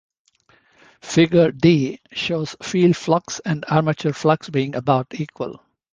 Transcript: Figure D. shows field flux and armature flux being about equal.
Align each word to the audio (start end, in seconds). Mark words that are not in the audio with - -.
Figure 1.03 1.51
D. 1.51 1.99
shows 2.11 2.55
field 2.63 2.97
flux 2.97 3.39
and 3.45 3.63
armature 3.69 4.13
flux 4.13 4.49
being 4.49 4.73
about 4.73 5.05
equal. 5.13 5.61